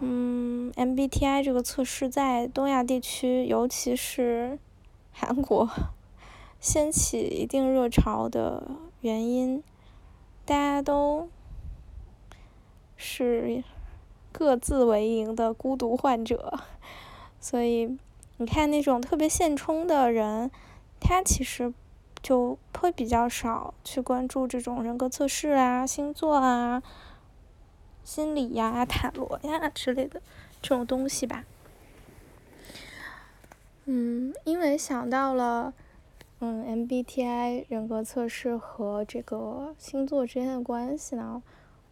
[0.00, 4.58] 嗯，MBTI 这个测试在东亚地区，尤其是
[5.10, 5.66] 韩国，
[6.60, 8.62] 掀起一定热潮的
[9.00, 9.62] 原因，
[10.44, 11.30] 大家都
[12.98, 13.64] 是
[14.30, 16.60] 各自为营的孤独患者，
[17.40, 17.96] 所以
[18.36, 20.50] 你看那种特别现充的人，
[21.00, 21.72] 他其实
[22.22, 26.82] 就会比较少去关注这种人格测试啊、星座啊。
[28.02, 30.20] 心理呀、 塔罗呀 之类的
[30.60, 31.44] 这种东西吧。
[33.84, 35.72] 嗯，因为想到了，
[36.40, 41.42] 嗯，MBTI 人格测试和这个星座之间的关系呢，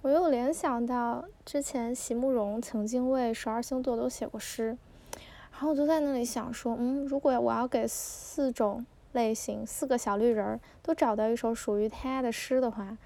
[0.03, 4.77] 我又联想到之前席慕容曾经为十二星座都写过诗，
[5.53, 8.85] 然后我就在那里想说，嗯，如果我要给四种
[9.19, 12.97] 类型、四个小绿人儿都找到一首属于他的诗的话，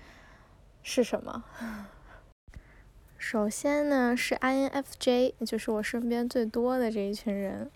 [0.82, 1.42] 是什么？
[3.16, 7.70] 首先呢，是 INFJ，也就是我身边最多的这一群人。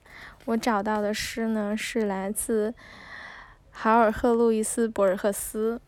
[0.44, 2.74] 我找到的诗呢，是来自
[3.70, 5.80] 豪尔赫·路易斯·博尔赫斯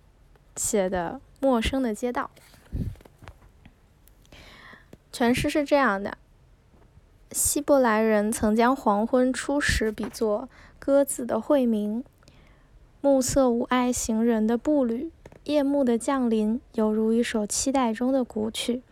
[0.56, 2.30] 写的《陌生的街道》。
[5.12, 6.16] 全诗是这样的：
[7.32, 12.04] 希伯来人曾将黄昏初时比作鸽子的晦明，
[13.00, 15.12] 暮色无碍行人的步履，
[15.44, 18.82] 夜幕的降临犹如一首期待中的古曲。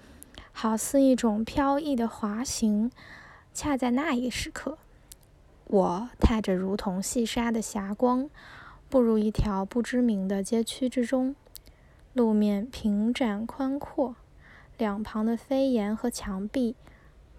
[0.53, 2.91] 好似一种飘逸的滑行，
[3.53, 4.79] 恰在那一时刻，
[5.67, 8.31] 我踏着如同细沙的霞光，
[8.89, 11.35] 步入一条不知名的街区之中。
[12.15, 14.15] 路面平展宽阔，
[14.79, 16.77] 两旁的飞檐和墙壁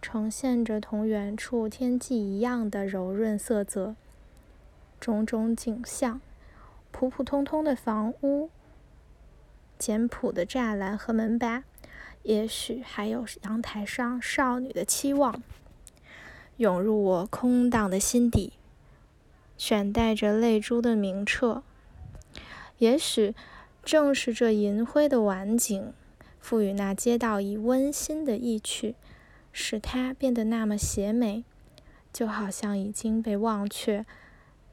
[0.01, 3.95] 呈现着同远处天际一样的柔润色泽。
[4.99, 6.21] 种种景象，
[6.99, 8.49] 普普通通的房屋，
[9.77, 11.63] 简朴的栅栏和门板。
[12.23, 15.43] 也许还有阳台上少女的期望，
[16.55, 18.53] 涌入我空荡的心底，
[19.59, 21.61] 选带着泪珠的明澈。
[22.79, 23.35] 也许
[23.83, 25.93] 正是这银灰的晚景，
[26.39, 28.95] 赋予那街道以温馨的意趣，
[29.51, 31.43] 使它变得那么邪美，
[32.11, 34.03] 就好像已经被忘却，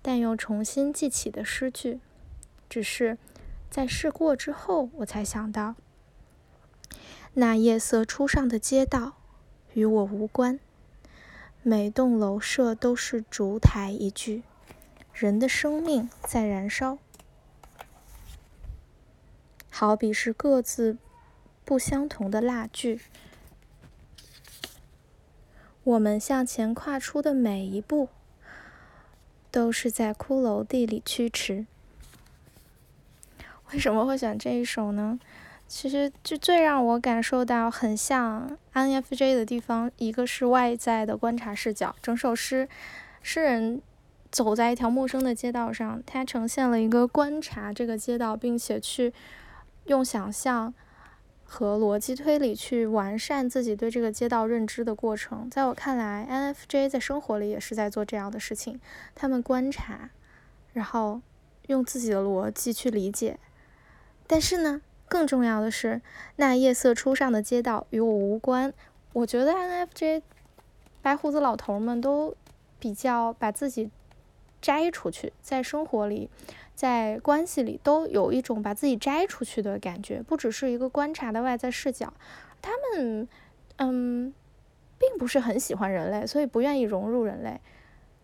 [0.00, 2.00] 但又重新记起的诗句。
[2.68, 3.18] 只是
[3.70, 5.74] 在试过之后，我才想到。
[7.34, 9.16] 那夜色初上的街道，
[9.72, 10.60] 与我无关。
[11.62, 14.42] 每栋楼舍都是烛台一具，
[15.12, 16.98] 人的生命在燃烧，
[19.70, 20.98] 好比是各自
[21.64, 23.00] 不相同的蜡炬。
[25.82, 28.08] 我们向前跨出的每一步，
[29.50, 31.66] 都是在骷髅地里驱驰。
[33.74, 35.18] 为什么会选这一首呢？
[35.66, 41.92] 其实，就最让我感受到很像 INFJ 的地方，一个是外在的观察视角。
[42.00, 42.68] 整首诗，
[43.20, 43.82] 诗人
[44.30, 49.12] 走在一条陌生的街道上，他呈现了一个观察这个街道，并且去
[49.86, 50.72] 用想象
[51.42, 55.50] 和逻辑推理去完善自己对这个街道认知的过程。
[55.50, 58.78] 在我看来，INFJ 在生活里也是在做这样的事情。
[59.16, 60.10] 他们观察，
[60.74, 61.20] 然后
[61.66, 63.36] 用自己的逻辑去理解。
[64.34, 64.82] 但是呢？
[65.06, 66.02] 更重要的是，
[66.34, 68.74] 那夜色初上的街道与我无关。
[69.12, 70.22] 我觉得 INFJ
[71.00, 72.34] 白胡子老头们都
[72.80, 73.88] 比较把自己
[74.60, 76.28] 摘出去，在生活里，
[76.74, 82.12] 在关系里都有一种把自己摘出去的感觉，不只是一个观察的外在视角。
[82.60, 83.28] 他们，
[83.76, 84.34] 嗯，
[84.98, 87.60] 并不是很喜欢人类，所以不愿意融入人类。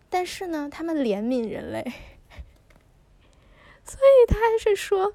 [0.09, 1.81] 但是呢，他们怜悯人类，
[3.85, 5.13] 所以他还是说。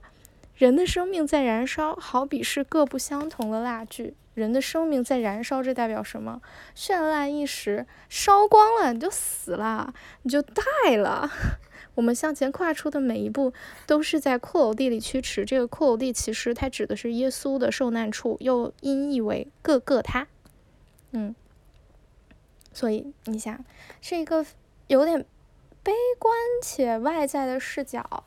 [0.56, 4.14] 人的生命在燃烧，好比是各不相同的蜡炬。
[4.32, 6.40] 人的生命在燃烧，这代表什么？
[6.74, 9.92] 绚烂一时，烧光了你就死了，
[10.22, 11.30] 你就带了。
[11.94, 13.52] 我们向前跨出的每一步，
[13.86, 15.44] 都是在骷髅地里驱驰。
[15.44, 20.26] 这个骷髅地其实它指的是耶稣的受难处，又音译为各个他。
[21.12, 21.34] 嗯，
[22.72, 23.64] 所以你想，
[24.02, 24.44] 是一个
[24.86, 25.24] 有点
[25.82, 28.24] 悲观且外在的视角。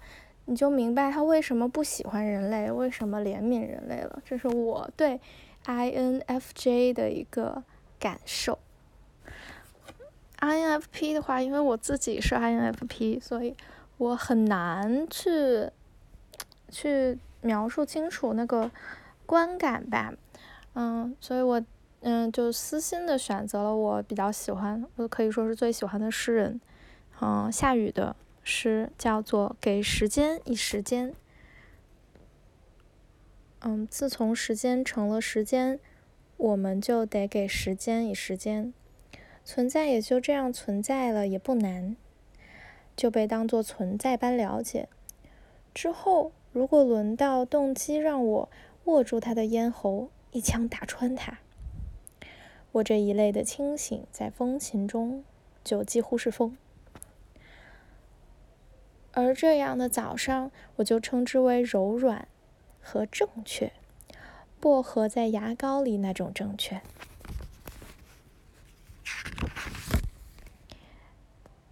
[0.50, 4.20] 你就明白他为什么不喜欢人类，为什么怜悯人类了。
[4.26, 5.22] 这是我对
[5.66, 7.64] INFJ 的一个
[8.00, 8.58] 感受。
[10.40, 13.56] INFP 的话，因为我自己是 INFP，所以
[13.98, 15.70] 我很难去
[16.70, 18.72] 去描述清楚那个
[19.28, 20.12] 观感吧。
[20.74, 21.62] 嗯，所以我
[22.02, 26.60] 嗯就私心的选择了我比较喜欢，我可以说是最喜欢的诗人，
[27.22, 28.16] 嗯，夏雨的
[28.50, 31.12] 诗叫做《给时间以时间》。
[33.60, 35.80] 嗯，自从时间成了时间，
[36.38, 38.74] 我们就得给时间以时间。
[39.46, 41.96] 存在也就这样存在了，也不难，
[42.96, 44.90] 就被当作存在般了解。
[45.74, 48.50] 之后，如果轮到动机让我
[48.86, 51.40] 握住他的咽喉，一枪打穿他，
[52.72, 55.24] 我这一类的清醒在风琴中
[55.64, 56.58] 就几乎是风。
[59.14, 62.28] 而这样的早上，我就称之为柔软。
[62.82, 63.74] 和正确，
[64.60, 66.82] 薄荷在牙膏里那种正确。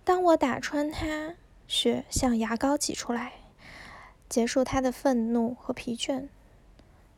[0.03, 1.35] 当我打穿它，
[1.67, 3.33] 血向牙膏挤出来，
[4.29, 6.27] 结束他的愤怒和疲倦。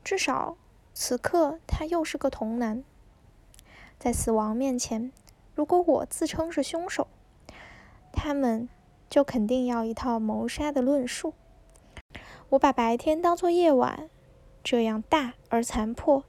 [0.04, 0.56] 至少
[0.94, 2.84] 此刻他又是个童男。
[3.98, 5.12] 在死亡面前，
[5.56, 7.08] 如果我自称是凶手，
[8.14, 8.70] 他们
[9.10, 11.34] 就肯定要一套谋杀的论述。
[12.50, 14.10] 我把白天当作夜晚，
[14.64, 16.24] 这样大而残破，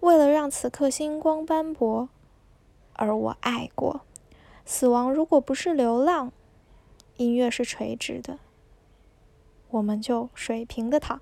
[0.00, 2.08] 为了让此刻星光斑驳。
[2.92, 4.02] 而我爱过。
[4.64, 6.30] 死亡如果不是流浪，
[7.16, 8.38] 音乐是垂直的，
[9.70, 11.20] 我们就水平的躺。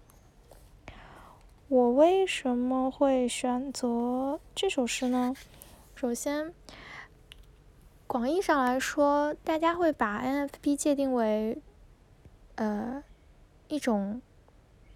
[1.68, 5.34] 我为什么会选择这首诗呢？
[5.94, 6.52] 首先，
[8.06, 11.60] 广义上来说，大家会把 NFP 界定为，
[12.54, 13.02] 呃，
[13.68, 14.20] 一种。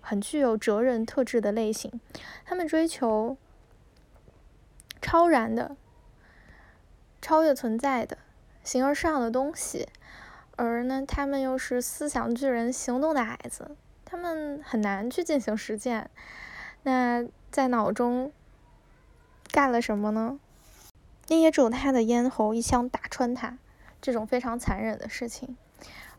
[0.03, 2.01] 很具有哲人特质的类型，
[2.47, 3.37] 他们追求
[5.03, 5.77] 超然的、
[7.21, 8.17] 超越存在的、
[8.65, 9.87] 形而上的东西，
[10.57, 16.09] 而呢，他们又是思想巨人、行动的矮子，他们很难去进行实践。
[16.85, 18.33] 那在脑中
[19.53, 20.41] 干了什么呢？
[21.39, 23.57] 捏住他的咽喉，一枪打穿他，
[24.01, 25.57] 这种非常残忍的事情。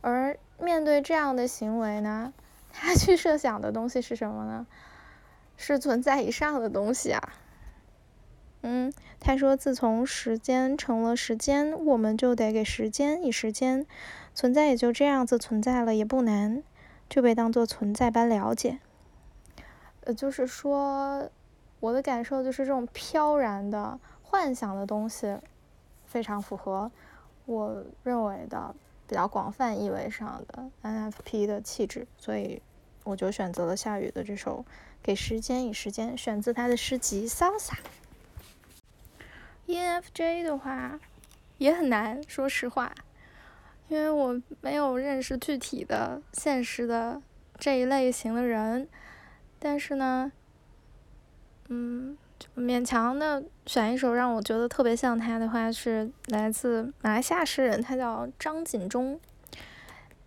[0.02, 2.34] 而面对这样的行为呢？
[2.72, 4.66] 他去设想的东西是什么呢？
[5.58, 7.34] 是存在以上的东西啊。
[8.62, 13.86] 嗯，他说：“自从时间成了时间，我们就得给时间以时间。
[14.34, 16.64] 存在也就这样子存在了，也不难，
[17.10, 18.80] 就被当做存在般了解。”
[20.06, 21.30] 呃，就是说，
[21.80, 24.00] 我的感受就是这种飘然的
[24.32, 25.38] 幻想的东西，
[26.06, 26.90] 非常符合
[27.46, 28.74] 我认为的。
[29.08, 32.62] 比较广泛意味上的 NFP 的气质，所以
[33.04, 34.64] 我就选择了夏雨的这首
[35.04, 37.74] 《给时间以时间》，选自他的诗集《Salsa》。
[39.68, 40.98] ENFJ 的话
[41.58, 42.96] 也很难，说实话，
[43.90, 47.22] 因为我没有认识具体的现实的
[47.58, 48.88] 这一类型的人，
[49.60, 50.32] 但是呢，
[51.68, 52.18] 嗯。
[52.58, 59.18] 勉强的选一首让我觉得特别像他的话，是来自马来西亚诗人，他叫张锦忠，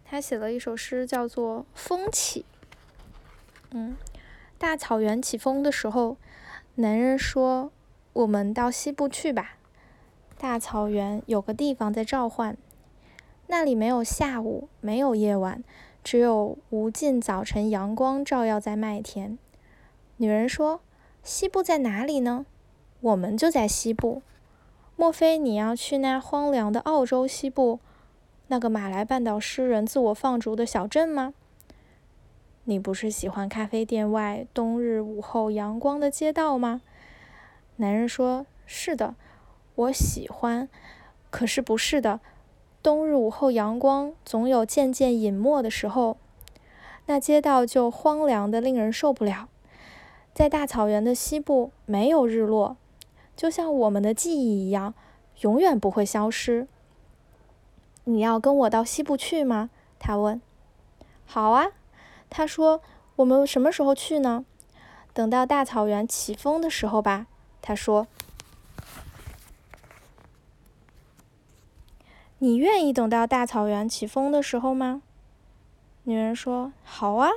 [0.05, 2.41] 他写了一首诗叫做《风起》。
[3.73, 3.95] 嗯，
[4.57, 6.17] 大草原起风的时候，
[6.77, 7.71] 男人说
[8.15, 9.57] ：“我们到西部去吧。”
[10.39, 12.57] 大草原有个地方在召唤，
[13.49, 15.63] 那里没有下午，没有夜晚，
[16.03, 19.39] 只有无尽早晨阳光照耀在麦田。
[20.17, 20.81] 女人说。
[21.25, 22.45] 西部在哪里呢？
[23.01, 24.21] 我们就在西部。
[24.95, 27.81] 莫非你要去那荒凉的澳洲西部，
[28.49, 31.33] 那个马来半岛诗人自我放逐的小镇吗？
[32.65, 36.83] 你不是喜欢咖啡店外冬日午后阳光的街道吗？
[37.77, 39.15] 男人说：“是的，
[39.75, 40.69] 我喜欢。
[41.31, 42.21] 可是不是的，
[42.83, 46.19] 冬日午后阳光总有渐渐隐没的时候，
[47.07, 49.49] 那街道就荒凉的令人受不了。”
[50.35, 52.77] 在大草原的西部没有日落，
[53.37, 54.93] 就像我们的记忆一样，
[55.41, 56.67] 永远不会消失。
[58.05, 59.71] 你要跟我到西部去吗？
[59.99, 60.43] 他问。
[61.25, 61.69] 好啊，
[62.29, 62.83] 他说。
[63.17, 64.45] 我们什么时候去呢？
[65.13, 67.29] 等到大草原起风的时候吧。
[67.63, 68.09] 他说。
[72.39, 75.03] 你愿意等到大草原起风的时候吗？
[76.03, 76.73] 女人说。
[76.83, 77.31] 好啊。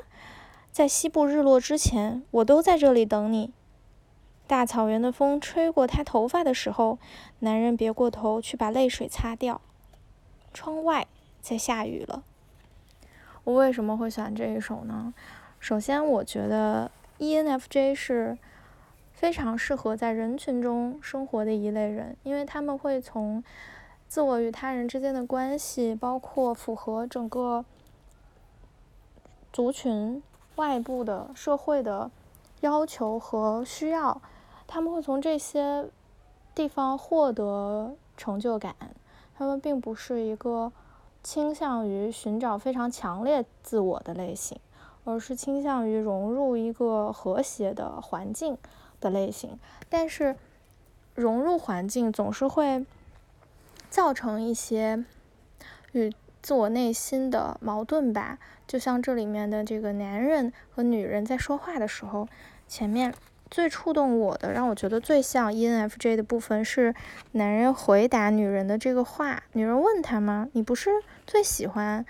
[0.77, 3.51] 在西部日落之前，我都在这里等你。
[4.45, 6.99] 大草原的风吹过他头发的时候，
[7.39, 9.59] 男人别过头去把泪水擦掉。
[10.53, 11.07] 窗外
[11.41, 12.21] 在下雨了。
[13.43, 15.15] 我为什么会选这一首呢？
[15.59, 18.37] 首先，我觉得 ENFJ 是
[19.11, 23.43] 非常适合在人群中生活的一类人，因为他们会从
[24.07, 27.65] 自我与他人之间的关系，包括符合整个
[29.51, 30.21] 族群。
[30.57, 32.11] 外部的社会的
[32.61, 34.21] 要求和需要，
[34.67, 35.87] 他们会从这些
[36.53, 38.75] 地方获得成就感。
[39.37, 40.71] 他们并不是一个
[41.23, 44.59] 倾向于寻找非常强烈自我的类型，
[45.05, 48.57] 而是倾向于融入一个和谐的环境
[48.99, 49.59] 的类型。
[49.89, 50.35] 但是，
[51.13, 52.83] 融入环境总是会
[53.91, 55.05] 造成一些
[55.91, 56.11] 与
[56.47, 58.39] 自我内心的矛盾吧。
[58.65, 62.25] 就像这里面的这个男人和女人在说话的时候，
[62.69, 63.13] 前面
[63.51, 66.95] 最触动我的，让我觉得最像 ENFJ 的部分是
[67.33, 69.43] 男人回答女人的这个话。
[69.51, 70.47] 女人问他吗？
[70.53, 70.89] 你不是
[71.25, 72.05] 最喜欢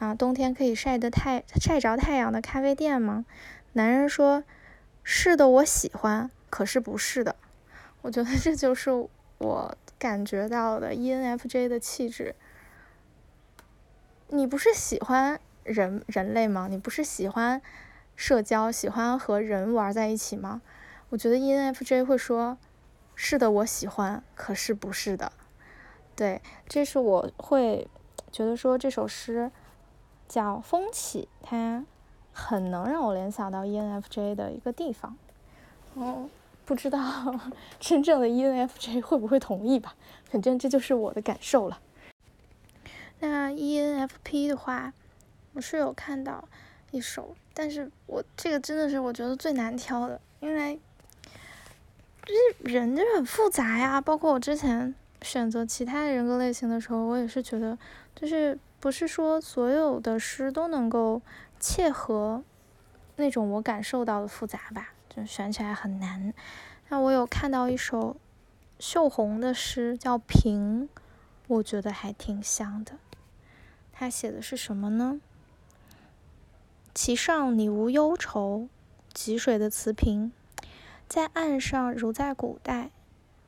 [0.00, 3.24] 啊冬天可以晒得太晒着太阳的咖啡店吗？
[3.74, 4.42] 男人说：
[5.04, 7.36] 是的，我喜欢，可是不是的。
[8.00, 8.90] 我觉得这就是
[9.38, 12.34] 我感觉到的 ENFJ 的气质。
[14.34, 15.38] 你不是喜欢？
[15.62, 16.66] 人人类吗？
[16.70, 17.60] 你不是喜欢
[18.16, 20.62] 社交，喜欢和人玩在一起吗？
[21.10, 22.56] 我觉得 ENFJ 会说
[23.14, 25.30] ：“是的，我喜欢，可是不是的。”
[26.16, 27.86] 对，这是我会
[28.32, 29.52] 觉得说这首诗
[30.26, 31.84] 叫《风起》，它
[32.32, 35.16] 很能让我联想到 ENFJ 的一个地方。
[35.94, 36.28] 哦，
[36.64, 36.98] 不知道
[37.78, 39.94] 真正的 ENFJ 会不会同意吧？
[40.24, 41.78] 反正这就是我的感受了。
[43.22, 44.92] 那 ENFP 的话。
[45.54, 46.48] 我是有看到
[46.92, 50.80] 一首，但是我这个真的是我觉得最难挑的，因为
[52.24, 54.00] 就是人就是很复杂呀。
[54.00, 57.76] 包括我之前选择其他人格类型的时候，我也是觉得，
[58.14, 61.20] 就是不是说所有的诗都能够
[61.60, 62.42] 切合
[63.16, 66.32] 那种我感受到的复杂吧，就选起来很难。
[66.88, 68.16] 那我有看到一首
[68.78, 70.88] 秀红的诗，叫《平》，
[71.46, 72.92] 我觉得还挺像的。
[74.02, 75.20] 他写的是什么呢？
[76.92, 78.66] 其上你无忧愁，
[79.14, 80.32] 汲水的瓷瓶，
[81.08, 82.90] 在岸上如在古代，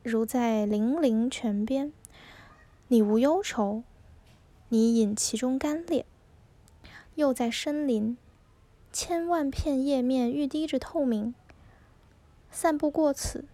[0.05, 1.93] 如在泠泠泉边。
[2.87, 3.83] 你无忧愁，
[4.69, 6.05] 你饮其中干裂；
[7.17, 8.17] 又在深林，
[8.93, 11.35] 千万片叶面欲滴着透明。
[12.53, 13.45] 散步过此，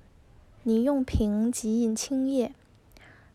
[0.64, 2.54] 你用瓶即饮清液，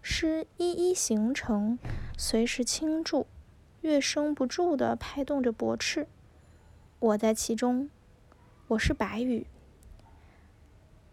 [0.04, 1.80] 诗一一形成，
[2.16, 3.26] 随时倾注，
[3.86, 6.08] 乐声不住地拍动着驳翅。
[6.98, 7.92] 我在其中，
[8.70, 9.46] 我是白羽，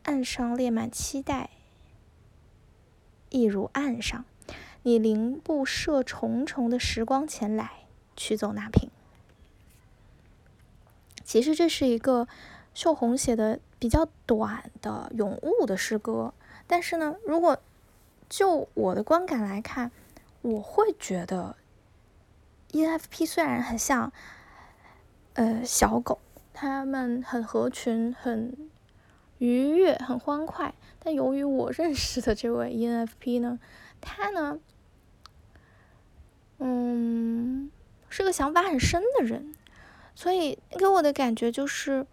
[0.04, 1.50] 岸上列满期待，
[3.28, 4.24] 一如岸上，
[4.84, 7.80] 你零步射重重的时光前来，
[8.16, 8.88] 取走那瓶。
[11.22, 12.26] 其实这是一个
[12.72, 16.32] 秀红写的比较短的咏物的诗歌，
[16.66, 17.60] 但是呢，如果
[18.30, 19.92] 就我的观感来看，
[20.40, 21.54] 我会觉得
[22.72, 24.12] ENFP 虽然很像。
[25.34, 26.20] 呃，小狗，
[26.52, 28.54] 它们很合群，很
[29.38, 30.74] 愉悦，很欢快。
[30.98, 33.58] 但由于我认识的这位 ENFP 呢，
[33.98, 34.58] 他呢，
[36.58, 37.70] 嗯，
[38.10, 39.54] 是个想法很深的人，
[40.14, 42.06] 所以给我的感觉就是，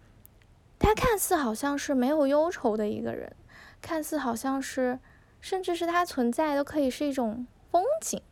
[0.78, 3.36] 他看似好像是没有忧愁的一个人，
[3.82, 4.98] 看似好像是，
[5.42, 8.22] 甚至是他存在都可以是一种风景。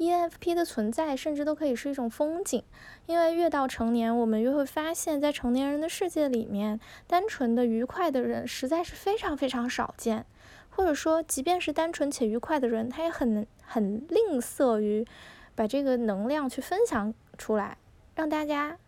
[0.00, 2.64] ENFP 的存在甚至都可以是一种风景，
[3.04, 10.24] 因为越到成年，我们越会发现，在成年人的世界里面，单纯的愉快的人实在是非常非常少见，
[10.70, 15.06] 或者说，即便是单纯且愉快的人，他也很很吝啬于
[15.54, 17.76] 把这个能量去分享出来，
[18.14, 18.78] 让大家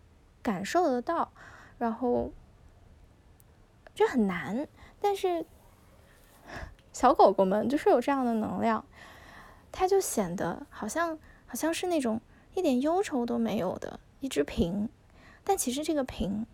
[0.42, 1.30] 感受得到，
[1.76, 2.32] 然后
[3.94, 4.66] 这很难，
[4.98, 5.44] 但是
[6.90, 8.82] 小狗狗们就是有这样的能量。
[9.72, 12.20] 它就显得好像好像是那种
[12.54, 14.88] 一点忧愁都没有的一只瓶，
[15.42, 16.46] 但其实这个瓶，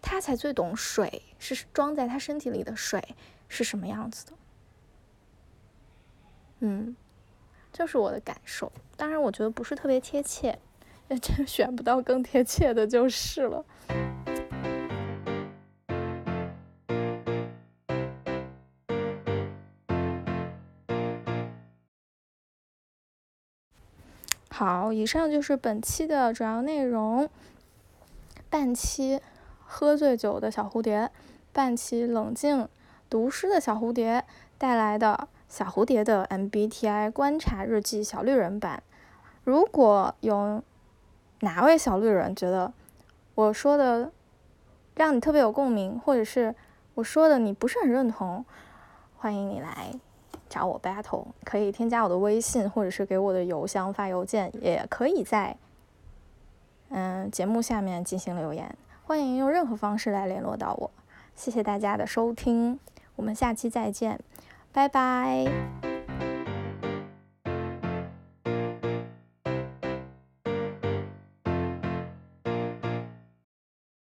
[0.00, 3.16] 它才最懂水是装在它身体里的水
[3.48, 4.32] 是什么样子的。
[6.60, 6.96] 嗯，
[7.72, 8.72] 就是我的感受。
[8.96, 10.58] 当然，我觉得不是特别贴切，
[11.20, 13.64] 真选不到更贴切的就是了。
[24.58, 27.28] 好，以上就是本期的主要内容。
[28.48, 29.20] 半期
[29.62, 31.10] 喝醉酒的小蝴蝶，
[31.52, 32.66] 半期冷静
[33.10, 34.24] 读诗的小蝴蝶
[34.56, 38.82] 带来的小蝴蝶的 MBTI 观察日记小绿人版。
[39.44, 40.62] 如果有
[41.40, 42.72] 哪位小绿人觉得
[43.34, 44.10] 我说的
[44.94, 46.54] 让你特别有共鸣，或者是
[46.94, 48.42] 我说的你不是很认同，
[49.18, 49.92] 欢迎你来。
[50.56, 55.54] 找我 battle 可以添加我的微信，或者是给我的邮箱发邮件，也可以在
[56.88, 60.90] 嗯，节目下面进行留言，欢迎用任何方式来联络到我。
[61.34, 62.80] 谢谢大家的收听，
[63.16, 64.18] 我们下期再见，
[64.72, 65.95] 拜拜。